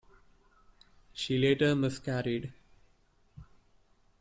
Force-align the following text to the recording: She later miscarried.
She 1.13 1.37
later 1.37 1.75
miscarried. 1.75 2.51